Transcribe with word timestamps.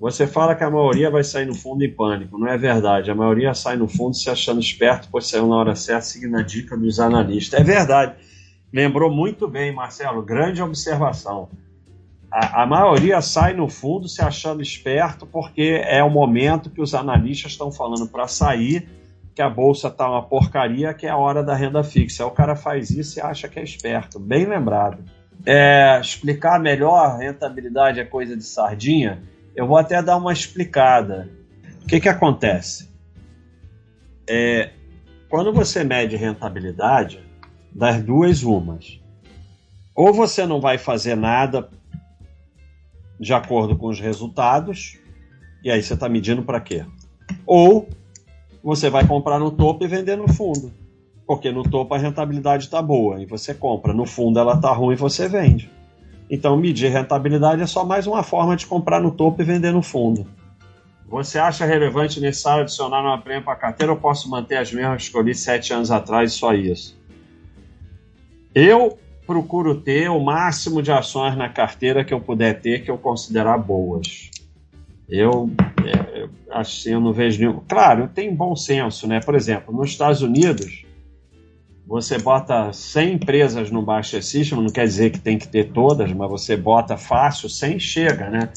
Você 0.00 0.26
fala 0.26 0.54
que 0.54 0.64
a 0.64 0.70
maioria 0.70 1.10
vai 1.10 1.22
sair 1.22 1.44
no 1.44 1.54
fundo 1.54 1.84
em 1.84 1.92
pânico. 1.92 2.38
Não 2.38 2.48
é 2.48 2.56
verdade. 2.56 3.10
A 3.10 3.14
maioria 3.14 3.52
sai 3.52 3.76
no 3.76 3.86
fundo 3.86 4.16
se 4.16 4.30
achando 4.30 4.58
esperto, 4.58 5.08
pois 5.12 5.28
saiu 5.28 5.46
na 5.46 5.54
hora 5.54 5.76
certa, 5.76 6.00
seguindo 6.00 6.38
a 6.38 6.42
dica 6.42 6.74
dos 6.74 6.98
analistas. 6.98 7.60
É 7.60 7.62
verdade. 7.62 8.14
Lembrou 8.72 9.10
muito 9.14 9.46
bem, 9.46 9.74
Marcelo. 9.74 10.22
Grande 10.22 10.62
observação. 10.62 11.50
A, 12.32 12.62
a, 12.62 12.66
maioria 12.66 13.20
sai 13.20 13.52
no 13.52 13.68
fundo 13.68 14.08
se 14.08 14.22
achando 14.22 14.62
esperto, 14.62 15.26
porque 15.26 15.82
é 15.84 16.02
o 16.02 16.08
momento 16.08 16.70
que 16.70 16.80
os 16.80 16.94
analistas 16.94 17.52
estão 17.52 17.70
falando 17.70 18.08
para 18.08 18.26
sair, 18.26 18.88
que 19.34 19.42
a 19.42 19.50
bolsa 19.50 19.88
está 19.88 20.08
uma 20.08 20.22
porcaria, 20.22 20.94
que 20.94 21.06
é 21.06 21.10
a 21.10 21.16
hora 21.18 21.42
da 21.42 21.54
renda 21.54 21.84
fixa. 21.84 22.22
Aí 22.22 22.26
o 22.26 22.32
cara 22.32 22.56
faz 22.56 22.88
isso 22.88 23.18
e 23.18 23.22
acha 23.22 23.48
que 23.48 23.58
é 23.58 23.62
esperto. 23.62 24.18
Bem 24.18 24.46
lembrado. 24.46 25.04
É, 25.44 25.98
explicar 26.00 26.58
melhor 26.58 27.18
rentabilidade 27.18 28.00
é 28.00 28.04
coisa 28.04 28.34
de 28.34 28.44
sardinha 28.44 29.22
eu 29.54 29.66
vou 29.66 29.76
até 29.76 30.02
dar 30.02 30.16
uma 30.16 30.32
explicada. 30.32 31.28
O 31.82 31.86
que, 31.86 32.00
que 32.00 32.08
acontece? 32.08 32.88
É, 34.28 34.70
quando 35.28 35.52
você 35.52 35.82
mede 35.84 36.16
rentabilidade, 36.16 37.20
das 37.72 38.02
duas 38.02 38.42
umas. 38.42 39.00
Ou 39.94 40.12
você 40.12 40.46
não 40.46 40.60
vai 40.60 40.78
fazer 40.78 41.14
nada 41.14 41.68
de 43.18 43.34
acordo 43.34 43.76
com 43.76 43.88
os 43.88 44.00
resultados, 44.00 44.98
e 45.62 45.70
aí 45.70 45.82
você 45.82 45.94
está 45.94 46.08
medindo 46.08 46.42
para 46.42 46.60
quê? 46.60 46.84
Ou 47.46 47.88
você 48.62 48.88
vai 48.88 49.06
comprar 49.06 49.38
no 49.38 49.50
topo 49.50 49.84
e 49.84 49.88
vender 49.88 50.16
no 50.16 50.28
fundo. 50.32 50.72
Porque 51.26 51.52
no 51.52 51.62
topo 51.62 51.94
a 51.94 51.98
rentabilidade 51.98 52.64
está 52.64 52.82
boa 52.82 53.22
e 53.22 53.26
você 53.26 53.54
compra, 53.54 53.92
no 53.92 54.06
fundo 54.06 54.38
ela 54.38 54.54
está 54.54 54.72
ruim 54.72 54.94
e 54.94 54.98
você 54.98 55.28
vende. 55.28 55.70
Então, 56.30 56.56
medir 56.56 56.92
rentabilidade 56.92 57.60
é 57.60 57.66
só 57.66 57.84
mais 57.84 58.06
uma 58.06 58.22
forma 58.22 58.56
de 58.56 58.64
comprar 58.64 59.00
no 59.00 59.10
topo 59.10 59.42
e 59.42 59.44
vender 59.44 59.72
no 59.72 59.82
fundo. 59.82 60.26
Você 61.08 61.40
acha 61.40 61.66
relevante 61.66 62.20
necessário 62.20 62.62
adicionar 62.62 63.00
uma 63.00 63.20
prêmio 63.20 63.42
para 63.42 63.54
a 63.54 63.56
carteira 63.56 63.92
ou 63.92 63.98
posso 63.98 64.30
manter 64.30 64.56
as 64.56 64.72
mesmas 64.72 64.98
que 64.98 65.02
escolhi 65.02 65.34
sete 65.34 65.72
anos 65.72 65.90
atrás 65.90 66.32
e 66.32 66.36
só 66.36 66.54
isso? 66.54 66.96
Eu 68.54 68.96
procuro 69.26 69.74
ter 69.74 70.08
o 70.08 70.20
máximo 70.20 70.80
de 70.80 70.92
ações 70.92 71.36
na 71.36 71.48
carteira 71.48 72.04
que 72.04 72.14
eu 72.14 72.20
puder 72.20 72.60
ter 72.60 72.84
que 72.84 72.90
eu 72.92 72.96
considerar 72.96 73.58
boas. 73.58 74.30
Eu, 75.08 75.50
é, 75.84 76.28
assim, 76.52 76.92
eu 76.92 77.00
não 77.00 77.12
vejo 77.12 77.40
nenhum. 77.40 77.60
Claro, 77.68 78.02
eu 78.04 78.08
tenho 78.08 78.32
bom 78.32 78.54
senso, 78.54 79.08
né? 79.08 79.18
Por 79.18 79.34
exemplo, 79.34 79.74
nos 79.74 79.90
Estados 79.90 80.22
Unidos, 80.22 80.84
você 81.90 82.18
bota 82.18 82.72
100 82.72 83.14
empresas 83.14 83.68
no 83.68 83.82
Baixa 83.82 84.22
System, 84.22 84.62
não 84.62 84.68
quer 84.68 84.84
dizer 84.84 85.10
que 85.10 85.18
tem 85.18 85.36
que 85.36 85.48
ter 85.48 85.72
todas, 85.72 86.12
mas 86.12 86.30
você 86.30 86.56
bota 86.56 86.96
fácil, 86.96 87.48
100 87.48 87.80
chega, 87.80 88.30
né? 88.30 88.48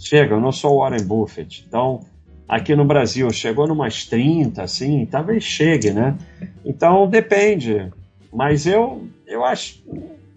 Chega, 0.00 0.34
eu 0.34 0.40
não 0.40 0.50
sou 0.50 0.78
Warren 0.78 1.04
Buffett. 1.04 1.62
Então, 1.68 2.00
aqui 2.48 2.74
no 2.74 2.86
Brasil, 2.86 3.30
chegou 3.30 3.68
numas 3.68 4.06
30, 4.06 4.62
assim, 4.62 5.04
talvez 5.04 5.44
chegue, 5.44 5.90
né? 5.90 6.16
Então, 6.64 7.06
depende. 7.06 7.92
Mas 8.32 8.66
eu, 8.66 9.06
eu 9.26 9.44
acho, 9.44 9.84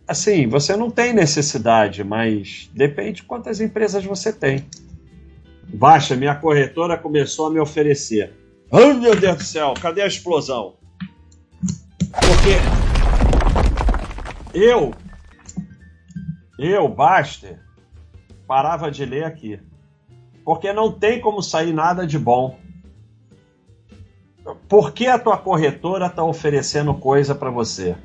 assim, 0.05 0.47
você 0.47 0.75
não 0.75 0.91
tem 0.91 1.13
necessidade, 1.13 2.03
mas 2.03 2.69
depende 2.73 3.21
de 3.21 3.23
quantas 3.23 3.61
empresas 3.61 4.03
você 4.03 4.33
tem. 4.33 4.65
Baixa, 5.73 6.17
minha 6.17 6.35
corretora 6.35 6.97
começou 6.97 7.47
a 7.47 7.51
me 7.51 7.59
oferecer. 7.61 8.33
Oh, 8.69 8.93
meu 8.95 9.15
Deus 9.15 9.37
do 9.37 9.43
céu, 9.43 9.73
cadê 9.79 10.01
a 10.01 10.07
explosão? 10.07 10.80
Porque 12.11 12.57
eu, 14.53 14.93
eu, 16.57 16.87
Baster, 16.87 17.59
parava 18.45 18.91
de 18.91 19.05
ler 19.05 19.23
aqui. 19.23 19.59
Porque 20.43 20.73
não 20.73 20.91
tem 20.91 21.21
como 21.21 21.41
sair 21.41 21.73
nada 21.73 22.05
de 22.05 22.19
bom. 22.19 22.59
Por 24.67 24.91
que 24.91 25.07
a 25.07 25.19
tua 25.19 25.37
corretora 25.37 26.07
está 26.07 26.23
oferecendo 26.23 26.93
coisa 26.93 27.33
para 27.35 27.49
você? 27.49 27.95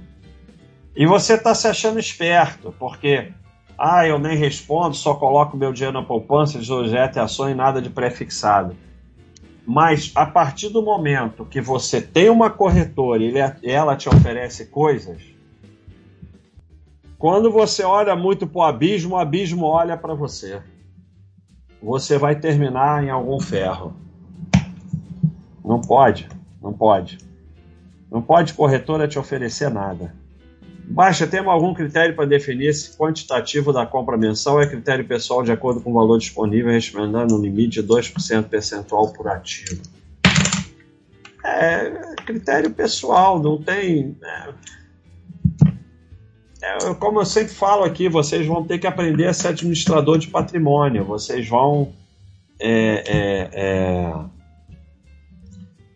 E 0.94 1.06
você 1.06 1.34
está 1.34 1.54
se 1.54 1.66
achando 1.66 1.98
esperto, 1.98 2.74
porque 2.78 3.32
ah, 3.78 4.06
eu 4.06 4.18
nem 4.18 4.36
respondo, 4.36 4.94
só 4.94 5.14
coloco 5.14 5.56
meu 5.56 5.72
dinheiro 5.72 5.98
na 5.98 6.06
poupança, 6.06 6.58
desobjeto 6.58 7.18
e 7.18 7.20
ações 7.20 7.56
nada 7.56 7.82
de 7.82 7.90
pré-fixado. 7.90 8.76
Mas 9.66 10.12
a 10.14 10.24
partir 10.24 10.68
do 10.68 10.80
momento 10.80 11.44
que 11.44 11.60
você 11.60 12.00
tem 12.00 12.30
uma 12.30 12.48
corretora 12.48 13.20
e 13.22 13.34
ela 13.68 13.96
te 13.96 14.08
oferece 14.08 14.66
coisas, 14.66 15.20
quando 17.18 17.50
você 17.50 17.82
olha 17.82 18.14
muito 18.14 18.46
para 18.46 18.58
o 18.60 18.62
abismo, 18.62 19.16
o 19.16 19.18
abismo 19.18 19.66
olha 19.66 19.96
para 19.96 20.14
você. 20.14 20.62
Você 21.82 22.16
vai 22.16 22.36
terminar 22.36 23.02
em 23.02 23.10
algum 23.10 23.40
ferro. 23.40 23.92
Não 25.64 25.80
pode, 25.80 26.28
não 26.62 26.72
pode. 26.72 27.18
Não 28.08 28.22
pode 28.22 28.54
corretora 28.54 29.08
te 29.08 29.18
oferecer 29.18 29.68
nada. 29.68 30.14
Baixa, 30.96 31.26
temos 31.26 31.52
algum 31.52 31.74
critério 31.74 32.16
para 32.16 32.24
definir 32.24 32.68
esse 32.68 32.96
quantitativo 32.96 33.70
da 33.70 33.84
compra 33.84 34.16
mensal? 34.16 34.62
É 34.62 34.66
critério 34.66 35.06
pessoal 35.06 35.42
de 35.42 35.52
acordo 35.52 35.78
com 35.82 35.90
o 35.90 35.92
valor 35.92 36.16
disponível, 36.18 36.72
recomendando 36.72 37.36
um 37.36 37.38
limite 37.38 37.82
de 37.82 37.86
2% 37.86 38.44
percentual 38.44 39.12
por 39.12 39.28
ativo. 39.28 39.82
É 41.44 42.14
critério 42.24 42.70
pessoal, 42.70 43.38
não 43.38 43.60
tem. 43.60 44.16
É, 44.22 44.54
é, 46.62 46.94
como 46.94 47.20
eu 47.20 47.26
sempre 47.26 47.52
falo 47.52 47.84
aqui, 47.84 48.08
vocês 48.08 48.46
vão 48.46 48.64
ter 48.64 48.78
que 48.78 48.86
aprender 48.86 49.26
a 49.26 49.34
ser 49.34 49.48
administrador 49.48 50.16
de 50.16 50.28
patrimônio. 50.28 51.04
Vocês 51.04 51.46
vão. 51.46 51.92
É, 52.58 53.04
é, 53.06 53.50
é 53.52 54.14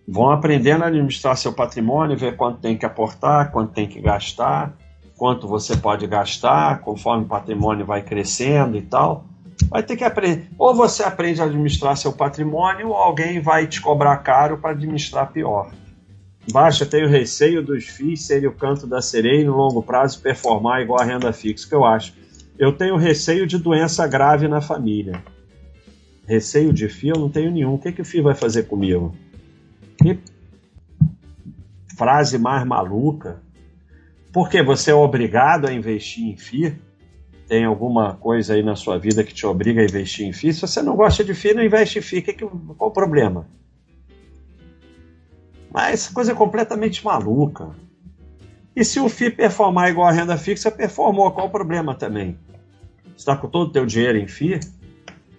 vão 0.06 0.31
aprendendo 0.31 0.84
a 0.84 0.88
administrar 0.88 1.38
seu 1.38 1.55
patrimônio, 1.55 2.19
ver 2.19 2.37
quanto 2.37 2.61
tem 2.61 2.77
que 2.77 2.84
aportar, 2.84 3.50
quanto 3.50 3.72
tem 3.72 3.88
que 3.88 4.00
gastar, 4.00 4.77
quanto 5.20 5.47
você 5.47 5.76
pode 5.76 6.06
gastar, 6.06 6.81
conforme 6.81 7.25
o 7.25 7.28
patrimônio 7.28 7.84
vai 7.84 8.00
crescendo 8.00 8.78
e 8.78 8.81
tal. 8.81 9.26
Vai 9.69 9.82
ter 9.82 9.94
que 9.94 10.03
aprender. 10.03 10.48
Ou 10.56 10.75
você 10.75 11.03
aprende 11.03 11.42
a 11.42 11.44
administrar 11.44 11.94
seu 11.94 12.10
patrimônio, 12.10 12.88
ou 12.88 12.94
alguém 12.94 13.38
vai 13.38 13.66
te 13.66 13.82
cobrar 13.82 14.16
caro 14.16 14.56
para 14.56 14.70
administrar 14.70 15.31
pior. 15.31 15.72
Baixa 16.50 16.86
tem 16.86 17.04
o 17.04 17.08
receio 17.08 17.62
dos 17.62 17.84
FIIs 17.84 18.22
serem 18.22 18.48
o 18.48 18.54
canto 18.54 18.86
da 18.86 19.03
sereia 19.03 19.42
e 19.42 19.44
no 19.44 19.54
longo 19.54 19.82
prazo 19.82 20.22
performar 20.22 20.81
igual 20.81 20.98
a 20.98 21.04
renda 21.04 21.31
fixa, 21.34 21.69
que 21.69 21.75
eu 21.75 21.84
acho. 21.84 22.14
Eu 22.58 22.72
tenho 22.72 22.97
receio 22.97 23.47
de 23.47 23.58
doença 23.58 24.06
grave 24.06 24.48
na 24.48 24.62
família. 24.62 25.22
Receio 26.26 26.72
de 26.72 26.88
FII 26.88 27.10
eu 27.10 27.19
não 27.19 27.28
tenho 27.28 27.50
nenhum. 27.50 27.75
O 27.75 27.78
que, 27.78 27.92
que 27.92 28.00
o 28.00 28.06
FII 28.06 28.22
vai 28.22 28.34
fazer 28.34 28.62
comigo? 28.62 29.14
Que 30.02 30.19
frase 31.94 32.38
mais 32.38 32.66
maluca. 32.66 33.50
Porque 34.32 34.62
você 34.62 34.91
é 34.91 34.94
obrigado 34.94 35.66
a 35.66 35.72
investir 35.72 36.24
em 36.24 36.36
FI? 36.36 36.78
Tem 37.48 37.64
alguma 37.64 38.14
coisa 38.14 38.54
aí 38.54 38.62
na 38.62 38.76
sua 38.76 38.96
vida 38.96 39.24
que 39.24 39.34
te 39.34 39.44
obriga 39.44 39.80
a 39.80 39.84
investir 39.84 40.26
em 40.26 40.32
FI? 40.32 40.54
Se 40.54 40.60
você 40.60 40.82
não 40.82 40.94
gosta 40.94 41.24
de 41.24 41.34
FI, 41.34 41.54
não 41.54 41.64
investe 41.64 41.98
em 41.98 42.02
FI. 42.02 42.22
Que 42.22 42.32
que, 42.32 42.46
qual 42.46 42.90
o 42.90 42.92
problema? 42.92 43.48
Mas 45.72 46.08
coisa 46.08 46.32
é 46.32 46.34
completamente 46.34 47.04
maluca. 47.04 47.70
E 48.74 48.84
se 48.84 49.00
o 49.00 49.08
FI 49.08 49.30
performar 49.30 49.90
igual 49.90 50.08
a 50.08 50.12
renda 50.12 50.36
fixa, 50.36 50.70
performou, 50.70 51.30
qual 51.32 51.48
o 51.48 51.50
problema 51.50 51.94
também? 51.94 52.38
Está 53.16 53.36
com 53.36 53.48
todo 53.48 53.69
o 53.69 53.72
teu 53.72 53.84
dinheiro 53.84 54.19
em 54.19 54.28
FI? 54.28 54.60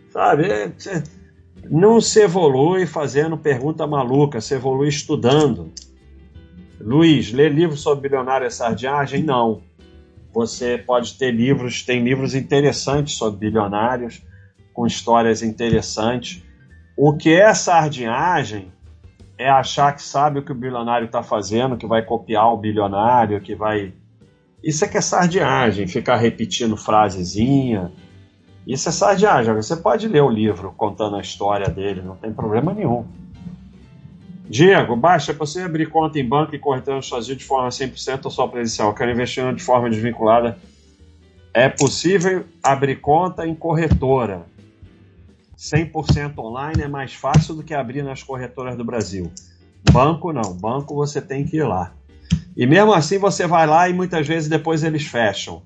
Sabe? 0.09 0.51
É, 0.51 0.72
não 1.69 2.01
se 2.01 2.22
evolui 2.22 2.85
fazendo 2.85 3.38
pergunta 3.38 3.88
maluca, 3.88 4.41
se 4.41 4.53
evolui 4.53 4.90
estudando. 4.90 5.72
Luiz, 6.84 7.31
ler 7.31 7.52
livros 7.52 7.81
sobre 7.81 8.09
bilionário 8.09 8.46
é 8.46 8.50
sardinhagem? 8.50 9.24
Não. 9.24 9.62
Você 10.34 10.78
pode 10.78 11.18
ter 11.18 11.31
livros, 11.31 11.84
tem 11.84 12.03
livros 12.03 12.34
interessantes 12.36 13.16
sobre 13.16 13.40
bilionários, 13.40 14.22
com 14.74 14.88
histórias 14.88 15.42
interessantes. 15.42 16.44
O 16.98 17.16
que 17.16 17.33
é 17.33 17.54
sardinhagem 17.54 18.72
é 19.38 19.50
achar 19.50 19.94
que 19.95 20.04
sabe 20.04 20.39
o 20.39 20.44
que 20.44 20.51
o 20.51 20.56
bilionário 20.56 21.06
está 21.06 21.22
fazendo, 21.22 21.78
que 21.78 21.88
vai 21.88 22.04
copiar 22.04 22.54
o 22.54 22.57
bilionário, 22.57 23.42
que 23.42 23.56
vai. 23.56 23.94
Isso 24.63 24.86
é 24.86 24.88
que 24.88 24.98
é 24.98 25.01
sardinhagem, 25.01 25.88
ficar 25.88 26.18
repetindo 26.18 26.78
frasezinha 26.78 27.92
isso 28.66 28.89
é 28.89 28.92
sardinhagem. 28.92 29.54
Você 29.56 29.75
pode 29.75 30.07
ler 30.07 30.22
o 30.22 30.30
livro 30.30 30.74
contando 30.78 31.16
a 31.16 31.22
história 31.22 31.69
dele, 31.69 32.01
não 32.01 32.16
tem 32.16 32.31
problema 32.31 32.74
nenhum. 32.74 33.06
Diego, 34.51 34.98
baixa, 34.98 35.31
é 35.31 35.33
possível 35.33 35.65
abrir 35.65 35.88
conta 35.88 36.19
em 36.19 36.27
banco 36.27 36.53
e 36.53 36.57
Estados 36.57 37.09
Unidos 37.09 37.38
de 37.38 37.45
forma 37.45 37.69
100% 37.69 38.25
ou 38.25 38.31
só 38.31 38.45
presencial? 38.48 38.94
Quero 38.94 39.09
investir 39.09 39.56
de 39.56 39.63
forma 39.63 39.89
desvinculada. 39.89 40.57
É 41.53 41.69
possível 41.69 42.44
abrir 42.62 42.98
conta 42.98 43.48
em 43.48 43.56
corretora. 43.56 44.45
100% 45.57 46.38
online 46.38 46.81
é 46.81 46.88
mais 46.89 47.13
fácil 47.13 47.56
do 47.56 47.63
que 47.63 47.74
abrir 47.74 48.03
nas 48.03 48.24
corretoras 48.24 48.75
do 48.75 48.83
Brasil. 48.83 49.31
Banco 49.89 50.33
não, 50.33 50.54
banco 50.54 50.95
você 50.95 51.21
tem 51.21 51.45
que 51.45 51.56
ir 51.56 51.63
lá. 51.63 51.94
E 52.57 52.68
mesmo 52.68 52.92
assim 52.92 53.18
você 53.18 53.47
vai 53.47 53.65
lá 53.65 53.88
e 53.88 53.94
muitas 53.94 54.27
vezes 54.27 54.50
depois 54.50 54.83
eles 54.83 55.06
fecham. 55.06 55.62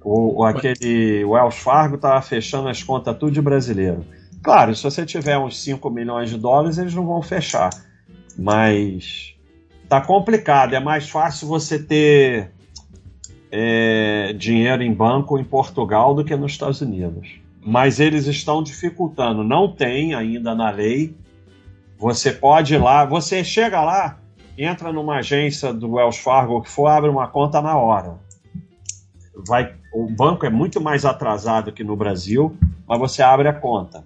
O, 0.00 0.42
o 0.42 0.44
aquele 0.44 1.24
Wells 1.24 1.58
Fargo 1.58 1.96
estava 1.96 2.22
fechando 2.22 2.68
as 2.68 2.84
contas 2.84 3.18
tudo 3.18 3.32
de 3.32 3.42
brasileiro. 3.42 4.06
Claro, 4.44 4.76
se 4.76 4.84
você 4.84 5.04
tiver 5.04 5.36
uns 5.38 5.60
5 5.60 5.90
milhões 5.90 6.30
de 6.30 6.38
dólares, 6.38 6.78
eles 6.78 6.94
não 6.94 7.04
vão 7.04 7.20
fechar. 7.20 7.70
Mas 8.38 9.34
tá 9.88 10.00
complicado. 10.00 10.74
É 10.74 10.80
mais 10.80 11.08
fácil 11.08 11.48
você 11.48 11.78
ter 11.78 12.52
é, 13.50 14.32
dinheiro 14.32 14.82
em 14.82 14.92
banco 14.92 15.38
em 15.38 15.44
Portugal 15.44 16.14
do 16.14 16.24
que 16.24 16.34
nos 16.34 16.52
Estados 16.52 16.80
Unidos. 16.80 17.40
Mas 17.64 18.00
eles 18.00 18.26
estão 18.26 18.62
dificultando. 18.62 19.44
Não 19.44 19.70
tem 19.70 20.14
ainda 20.14 20.54
na 20.54 20.70
lei. 20.70 21.14
Você 21.98 22.32
pode 22.32 22.74
ir 22.74 22.78
lá, 22.78 23.04
você 23.04 23.44
chega 23.44 23.80
lá, 23.80 24.18
entra 24.58 24.92
numa 24.92 25.18
agência 25.18 25.72
do 25.72 25.92
Wells 25.92 26.18
Fargo 26.18 26.60
que 26.60 26.68
for, 26.68 26.88
abre 26.88 27.08
uma 27.08 27.28
conta 27.28 27.60
na 27.62 27.76
hora. 27.76 28.18
Vai, 29.46 29.74
o 29.94 30.10
banco 30.10 30.44
é 30.44 30.50
muito 30.50 30.80
mais 30.80 31.04
atrasado 31.04 31.70
que 31.70 31.84
no 31.84 31.94
Brasil, 31.94 32.56
mas 32.88 32.98
você 32.98 33.22
abre 33.22 33.46
a 33.46 33.52
conta. 33.52 34.04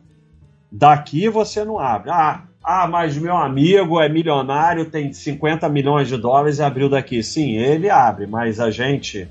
Daqui 0.71 1.29
você 1.29 1.65
não 1.65 1.79
abre. 1.79 2.11
Ah, 2.11 2.43
ah, 2.69 2.89
mas 2.89 3.17
meu 3.17 3.37
amigo 3.37 4.01
é 4.01 4.09
milionário, 4.09 4.91
tem 4.91 5.13
50 5.13 5.69
milhões 5.69 6.09
de 6.09 6.17
dólares 6.17 6.59
e 6.59 6.65
abriu 6.65 6.89
daqui. 6.89 7.23
Sim, 7.23 7.53
ele 7.53 7.89
abre, 7.89 8.27
mas 8.27 8.59
a 8.59 8.73
gente, 8.73 9.29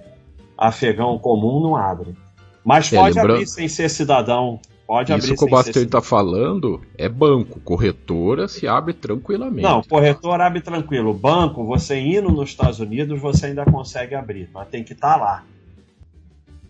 afegão 0.57 1.19
comum, 1.19 1.59
não 1.59 1.75
abre. 1.75 2.15
Mas 2.63 2.93
é, 2.93 2.95
pode 2.95 3.19
abrir 3.19 3.45
sem 3.45 3.67
ser 3.67 3.89
cidadão. 3.89 4.61
Pode 4.87 5.11
Isso 5.11 5.25
abrir 5.25 5.37
que 5.37 5.43
o 5.43 5.49
Bastão 5.49 5.83
está 5.83 6.01
falando 6.01 6.81
é 6.97 7.09
banco. 7.09 7.59
Corretora 7.59 8.47
se 8.47 8.69
abre 8.69 8.93
tranquilamente. 8.93 9.63
Não, 9.63 9.83
corretora 9.83 10.45
abre 10.45 10.61
tranquilo. 10.61 11.13
Banco, 11.13 11.65
você 11.65 11.99
indo 11.99 12.31
nos 12.31 12.51
Estados 12.51 12.79
Unidos, 12.79 13.19
você 13.19 13.47
ainda 13.47 13.65
consegue 13.65 14.15
abrir, 14.15 14.49
mas 14.53 14.69
tem 14.69 14.81
que 14.81 14.93
estar 14.93 15.15
tá 15.15 15.17
lá. 15.17 15.43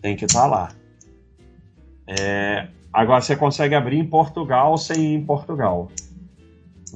Tem 0.02 0.16
que 0.16 0.24
estar 0.24 0.40
tá 0.40 0.46
lá. 0.48 0.68
É, 2.08 2.66
agora 2.92 3.20
você 3.20 3.36
consegue 3.36 3.76
abrir 3.76 3.98
em 3.98 4.04
Portugal 4.04 4.76
sem 4.76 5.12
ir 5.12 5.14
em 5.14 5.24
Portugal. 5.24 5.92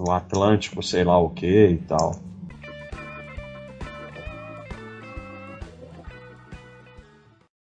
No 0.01 0.11
Atlântico, 0.13 0.83
sei 0.83 1.05
lá 1.05 1.19
o 1.19 1.29
que 1.29 1.69
e 1.69 1.79
tal. 1.79 2.30